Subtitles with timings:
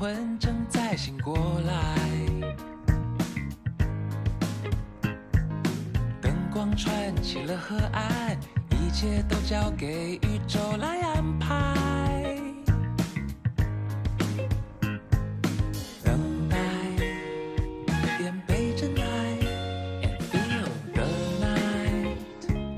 [0.00, 1.36] 魂正在醒过
[1.66, 1.94] 来。
[6.22, 8.38] 灯光串起了河岸，
[8.70, 11.76] 一切都交给宇宙来安排。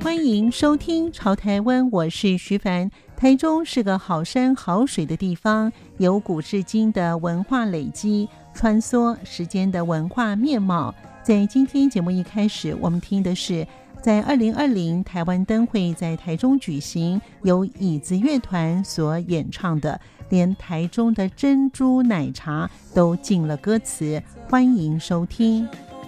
[0.03, 2.91] 欢迎收听潮台湾，我是徐凡。
[3.23, 10.93] 台中是个好山好水的地方，有古至今的文化累积，穿梭时间的文化面貌。
[11.23, 13.65] 在今天节目一开始，我们听的是
[14.03, 24.21] 在二零二零台湾灯会在台中举行，由椅子乐团所演唱的，连台中的珍珠奶茶都进了歌词。
[24.51, 25.65] 欢迎收听。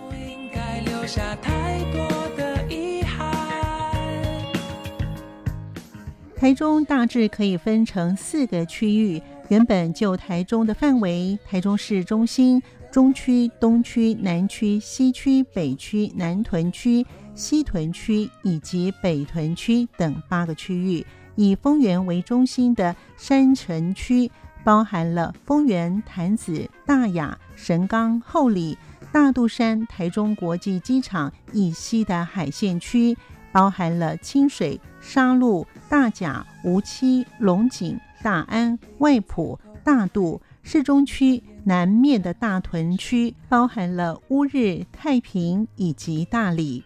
[0.08, 2.23] 不应该留下太多
[6.44, 9.22] 台中大致可以分成四个区域。
[9.48, 21.06] 原本就台中的范围，台中市中心、中区、东区、南区、西区、北区、南屯区、西屯区以及北屯区等八个区域。
[21.34, 24.30] 以丰原为中心的山城区，
[24.62, 28.76] 包含了丰原、潭子、大雅、神冈、后里、
[29.10, 33.16] 大肚山、台中国际机场以西的海线区。
[33.54, 46.82] 包含了清水、沙鹿、大甲、梧栖、龙井、大安、外埔、大肚；市中区南面的大屯区，包含了乌日、太平以及大里。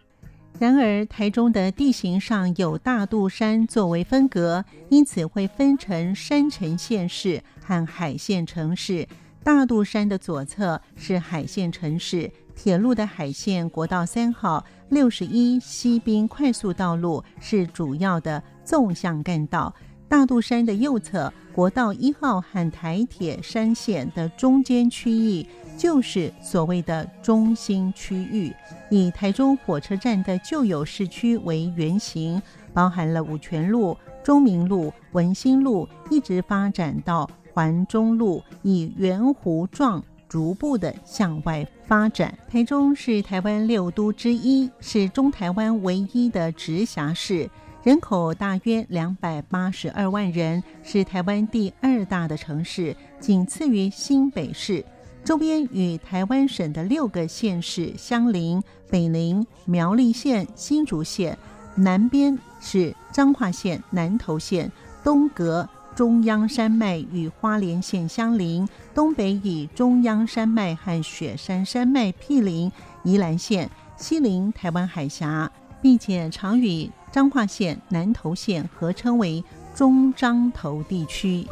[0.59, 9.07] 然而，台中的地形上有大肚山作为分隔，因此会分成山城县市和海线城市。
[9.41, 12.29] 大肚山的左侧是海线城市。
[12.61, 19.73] 铁路的海线国道三号、六十一西滨快速道路是主要的纵向干道。
[20.09, 25.47] 大肚山的右侧，国道一号和台铁山线的中间区域
[25.77, 28.53] 就是所谓的中心区域。
[28.89, 32.41] 以台中火车站的旧有市区为原型，
[32.73, 40.03] 包含了五权路、中明路、文心路，一直发展到环中路，以圆弧状。
[40.29, 42.37] 逐步的向外发展。
[42.47, 47.49] 台中是台湾六都之一，是中台湾唯一的直辖市，
[47.83, 54.85] 人口大约两百八十二万人，是台湾第二大的城市，仅次于新北市。
[55.21, 61.37] 周边与台湾省的六个县市相邻，北邻苗栗县、新竹县，
[61.75, 64.71] 南边是彰化县南投县，
[65.03, 65.67] 东隔。
[65.99, 72.71] 中央山脉与花莲县相邻，东北以中央山脉和雪山山脉毗邻
[73.03, 75.51] 宜兰县，西临台湾海峡，
[75.81, 79.43] 并且常与彰化县南投县合称为
[79.75, 81.45] 中彰投地区。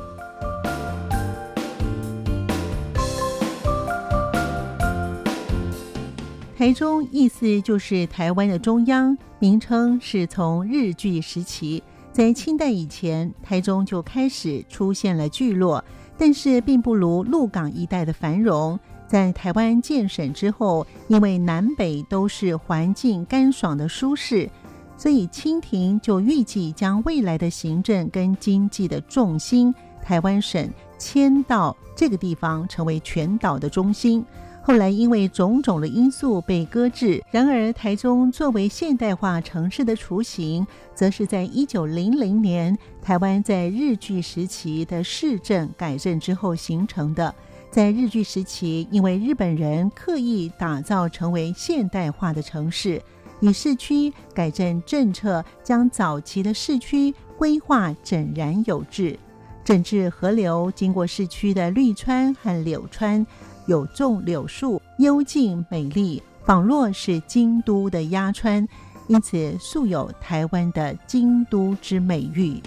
[6.57, 11.84] 台中意思就是台湾的中央，名称是从日据时期。
[12.18, 15.86] 在清代以前，台中就开始出现了聚落，
[16.18, 18.80] 但是并不如鹿港一带的繁荣。
[19.08, 24.50] 在台湾建省之后，因为南北都是环境干爽的舒适，
[24.98, 30.68] 所以清廷就预计将未来的行政跟经济的重心，台湾省
[30.98, 34.26] 迁到这个地方，成为全岛的中心。
[34.68, 37.24] 后来因为种种的因素被搁置。
[37.32, 47.34] 然而，台中作为现代化城市的雏形，则是在一九零零年台湾在日据时期的市政改正之后形成的。
[47.72, 53.02] 在日据时期，因为日本人刻意打造成为现代化的城市，
[53.40, 59.18] 以市区改正政策将早期的市区规划整然有致，
[59.63, 63.25] 整治河流经过市区的绿川和柳川。
[63.68, 68.66] 有种柳树，幽静美丽，仿若是京都的鸭川，
[69.08, 72.62] 因此素有台湾的京都之美誉。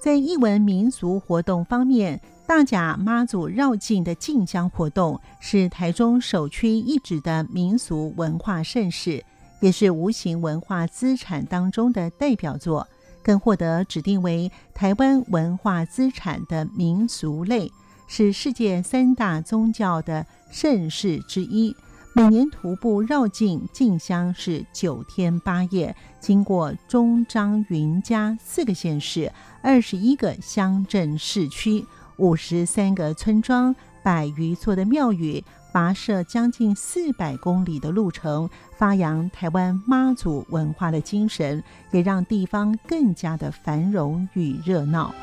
[0.00, 9.22] 在艺文民俗活动方面，大甲妈祖绕境的进香活动是台中首屈一指的民俗文化盛事。
[9.60, 12.86] 也是无形文化资产当中的代表作，
[13.22, 17.70] 更获得指定为台湾文化资产的民俗类，
[18.06, 21.74] 是世界三大宗教的盛事之一。
[22.14, 29.30] 每年徒步绕境进香是九天八夜，经过中彰云嘉四个县市、
[29.62, 31.84] 二十一个乡镇市区、
[32.16, 33.74] 五十三个村庄、
[34.08, 45.14] 百余座的庙宇，跋涉将近四百公里的路程，发扬台湾妈祖文化的精神，也让地方更加的繁荣与热闹。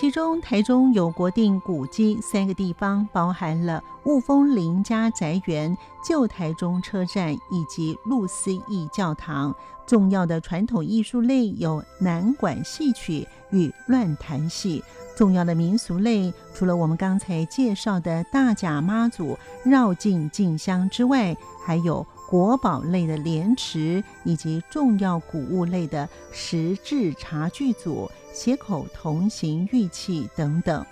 [0.00, 9.52] 其中，台中有国定古迹三个地方，包含了雾峰林家宅园、旧台中车站以及路思义教堂。
[9.88, 14.84] 重要的传统艺术类有南管戏曲与乱弹戏。
[15.16, 21.36] 重要的民俗类，除了我们刚才介绍的大甲妈祖绕境进香之外，
[21.66, 28.10] 还有国宝类的莲池，以及重要古物类的石制茶具组。
[28.30, 30.84] 斜口铜形玉器等等。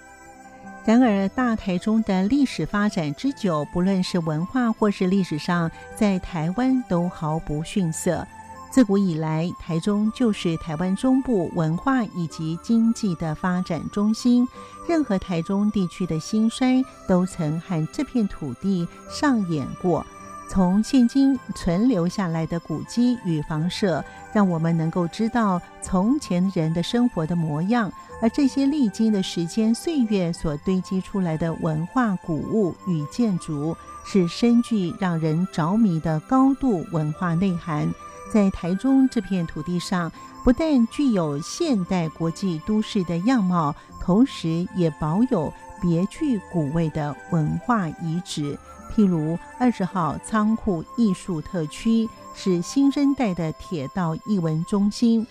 [0.85, 8.27] 然而，大台中的历史发展之久，不论是文化或是历史上，在台湾都毫不逊色。
[8.69, 14.49] 自古以来，台中就是台湾中部文化以及经济的发展中心。
[14.88, 20.05] 任何台中地区的兴衰，都曾和这片土地上演过。
[20.48, 37.92] 从现今存留下来的古迹与房舍，让我们能够知道从前人的生活的模样，而这些历经的时间岁月所堆积出来的文化古物与建筑，是深具让人着迷的高度文化内涵。
[38.32, 40.10] 在台中这片土地上，
[40.44, 48.58] 不但具有现代国际都市的样貌，同时也保有别具古味的文化遗址。
[48.94, 55.26] 譬如二十号仓库艺术特区是新生代的铁道艺文中心，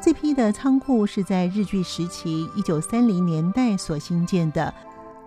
[0.00, 4.72] 这批的仓库是在日据时期一九三零年代所兴建的。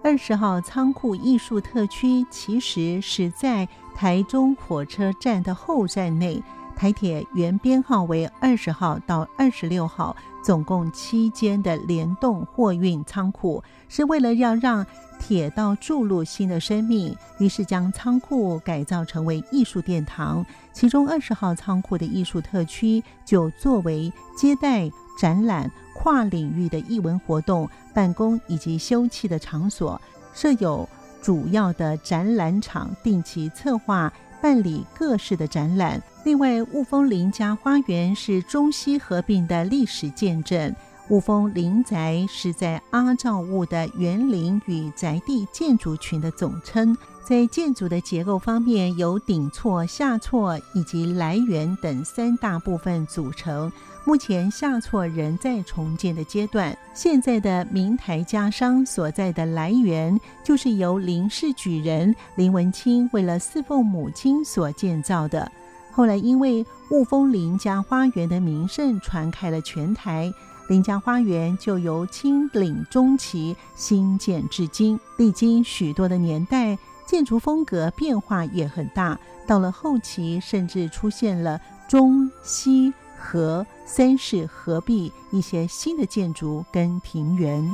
[0.04, 6.44] 二十号仓库艺术特区其实是在台中火车站的后站内，
[6.76, 14.86] 台铁原编号为二十号到二十六号，总共七间的联动货运仓库，是为了要让
[15.20, 20.46] 铁道注入新的生命，于是将仓库改造成为艺术殿堂。
[20.74, 30.02] 其中二十号仓库的艺术特区就作为接待、展览、跨领域的艺文活动、办公以及休憩的场所，
[30.34, 30.88] 设有
[31.22, 34.12] 主要的展览场，定期策划
[34.44, 36.04] 办理各式的展览。
[36.26, 40.76] 另外，雾峰林家花园是中西合并的历史见证。
[41.08, 53.72] 雾峰林宅是在阿照物的园林与宅地建筑群的总称，在建筑的结构方面，由顶错、下错以及来源等三大部分组成。
[54.06, 56.78] 目前下错仍在重建的阶段。
[56.94, 65.50] 现在的明台家商所在的来源，就是由林氏举人林文清为了侍奉母亲所建造的。
[65.92, 70.32] 后来因为雾峰林家花园的名声传开了全台。
[70.70, 79.20] 林家花园就由清领中期兴建至今，历经许多的年代，建筑风格变化也很大。
[79.46, 82.94] 到了后期，甚至出现了中西
[83.24, 87.74] 和三世合璧一些新的建筑跟庭园。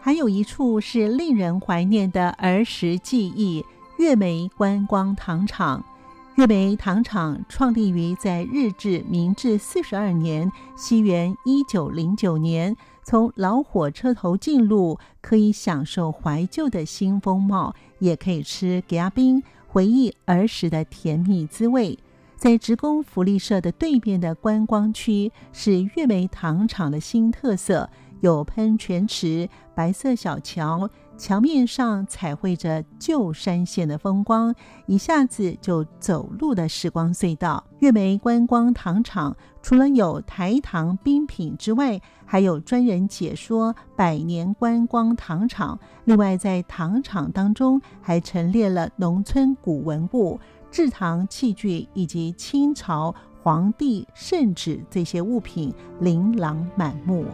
[0.00, 3.62] 还有一处是令人怀念的儿时记忆。
[3.98, 5.84] 月眉观光糖厂，
[6.36, 12.76] 月眉糖厂创立于在日治明治四十二年，西元一九零九年。
[13.08, 21.98] 从老火车头进入，可以享受怀旧的新风貌，也可以吃夹冰，回忆儿时的甜蜜滋味。
[22.36, 27.88] 在职工福利社的对面的观光区，是月梅糖厂的新特色，
[28.20, 30.88] 有喷泉池、白色小桥。
[31.16, 34.54] 墙面上彩绘着旧山线的风光，
[34.86, 37.64] 一下子就走入了时光隧道。
[37.80, 45.76] 月眉观光糖厂除了有台糖冰品之外，还有专人解说百年观光糖厂。
[46.04, 50.38] 另外，在糖厂当中还陈列了农村古文物、
[50.70, 57.24] 制糖器具以及清朝皇帝圣旨这些物品，琳琅满目。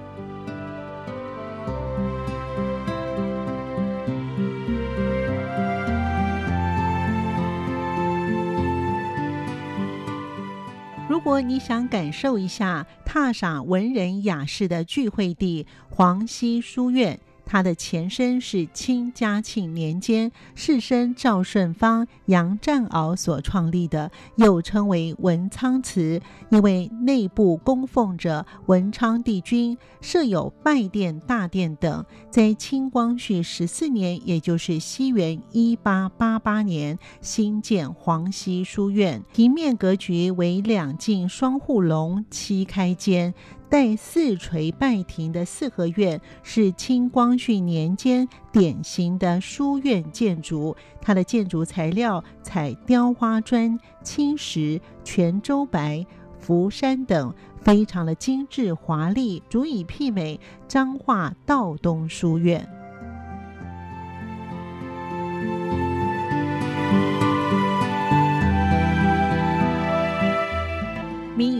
[11.35, 17.19] 果你想感受一下，踏上文人雅士的聚会地黄溪书院。
[17.55, 32.05] 它的前身是清嘉庆年间士绅赵顺芳、杨占鳌所创立的，又称为文昌祠，因为内部供奉着文昌帝君，设有拜殿、大殿等。
[32.29, 43.33] 在清光绪十四年，也就是西元一八八八年，新建黄溪书院，平面格局为两进双护龙、七开间。
[43.75, 56.07] 在四垂拜亭的四合院是清光绪年间典型的书院建筑，它的建筑材料采雕花砖、青石、泉州白、
[56.39, 60.39] 福山等，非常的精致华丽，足以媲美
[60.69, 62.65] 彰化道东书院。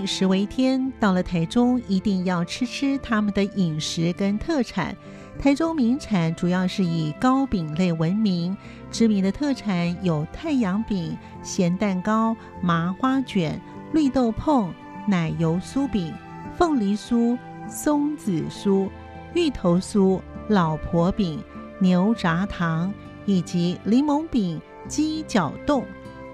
[0.07, 4.97] 食为天，到了台中一定要吃吃他们的饮食跟特产。
[5.39, 8.57] 台中名产主要是以糕饼类闻名，
[8.91, 13.61] 知名的特产有太阳饼、咸蛋糕、麻花卷、
[13.93, 14.69] 绿豆椪、
[15.09, 16.15] 奶油酥饼、
[16.57, 17.37] 凤梨酥、
[17.69, 18.89] 松子酥、
[19.35, 21.43] 芋头酥、老婆饼、
[21.81, 22.93] 牛轧糖，
[23.27, 25.85] 以及柠檬饼、鸡脚冻、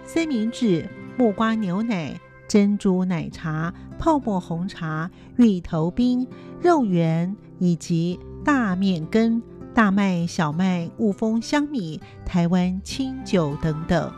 [0.04, 0.86] 三明治、
[1.16, 2.20] 木瓜牛奶。
[2.50, 6.26] 珍珠奶茶、泡沫红茶、芋头冰、
[6.61, 9.40] 肉圆以及大面羹、
[9.73, 14.12] 大麦、小麦、雾峰香米、台湾清酒等等。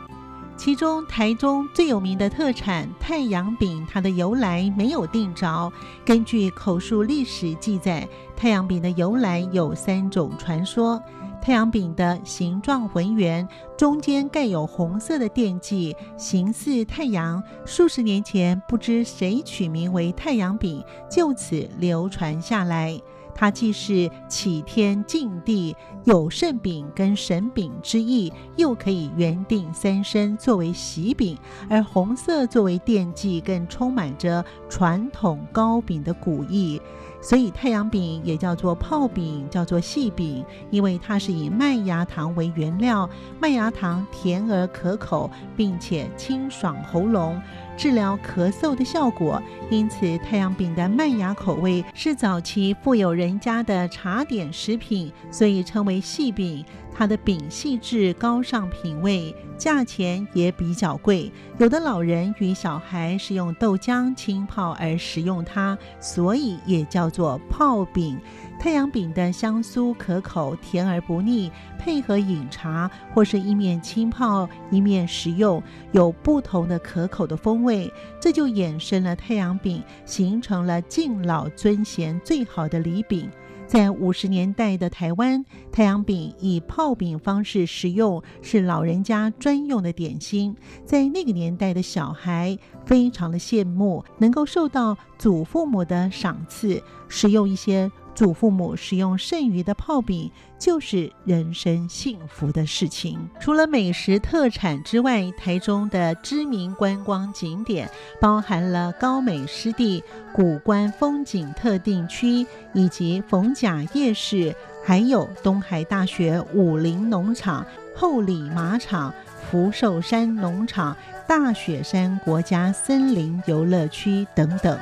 [0.57, 5.71] 其中，台中最有名的特产太阳饼，它的由来没有定着。
[6.03, 10.99] 根据口述历史记载，太阳饼的由来有三种传说。
[11.43, 13.45] 太阳饼的形状浑圆，
[13.77, 17.43] 中间盖有红色的奠记，形似太阳。
[17.65, 20.81] 数十年前，不知谁取名为太阳饼，
[21.11, 22.97] 就此流传下来。
[23.35, 31.37] 它既是启天敬地有圣饼跟神饼之意，又可以圆顶三生作为喜饼，
[31.69, 36.81] 而红色作为奠记，更充满着传统糕饼的古意。
[37.23, 47.41] 所以太阳饼也叫做泡饼，叫做细饼，因为它是以麦芽糖为原料，麦芽糖甜而可口，并且清爽喉咙，
[47.77, 49.41] 治疗咳嗽的效果。
[49.69, 56.63] 因此，太阳饼的麦芽口味是早期富有人家的茶点食品，所以称为细饼。
[56.95, 61.31] 它的饼细致、高尚品味，价钱也比较贵。
[61.57, 68.19] 有的老人与小孩是用豆浆浸泡而食用它，所以也叫做泡饼。
[68.59, 77.91] 太阳饼的香酥可口，甜而不腻，配合饮茶或是一面浸泡一面食用，有不同的可口的风味。
[78.21, 83.29] 这就衍生了太阳饼，形成了敬老尊贤最好的礼饼。
[83.67, 90.55] 在五十年代的台湾，太阳饼以泡饼方式食用，是老人家专用的点心。
[90.85, 97.91] 在那个年代的小孩非常的羡慕，能够受到祖父母的赏赐，食用一些。
[98.15, 103.19] 祖父母使用剩余的泡饼，就是人生幸福的事情。
[103.39, 107.89] 除了美食特产之外，台中的知名观光景点
[108.21, 110.03] 包含了高美湿地、
[110.33, 117.65] 古关风景特定区，以及逢甲夜市，还有东海大学武陵农场、
[117.95, 119.13] 后里马场、
[119.49, 120.95] 福寿山农场、
[121.27, 124.77] 大雪山国家森林游乐区等等。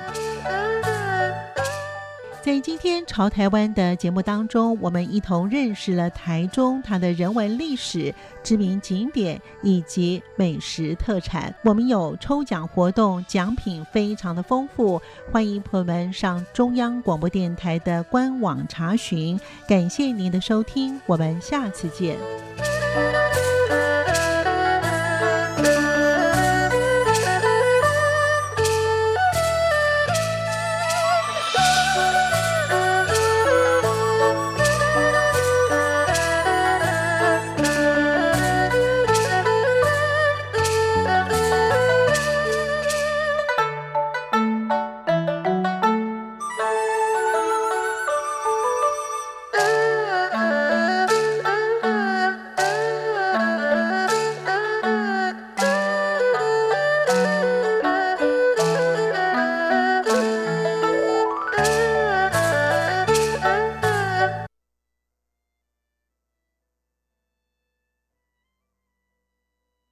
[2.44, 11.54] 在今天潮台湾的节目当中，我们一同认识了台中它的人文历史、知名景点以及美食特产。
[11.64, 15.00] 我们有抽奖活动，奖品非常的丰富，
[15.32, 19.40] 欢迎朋友们上中央广播电台的官网查询。
[19.68, 22.18] 感谢您的收听，我们下次见。